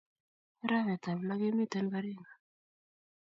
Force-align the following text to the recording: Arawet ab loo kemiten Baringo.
Arawet 0.63 1.03
ab 1.11 1.19
loo 1.27 1.39
kemiten 1.41 1.85
Baringo. 1.91 2.29